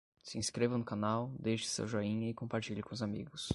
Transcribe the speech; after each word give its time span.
Se 0.23 0.37
inscreva 0.39 0.77
no 0.79 0.83
canal, 0.83 1.31
deixe 1.39 1.67
seu 1.67 1.85
joinha 1.87 2.27
e 2.27 2.33
compartilhe 2.33 2.81
com 2.81 2.91
os 2.91 3.03
amigos 3.03 3.49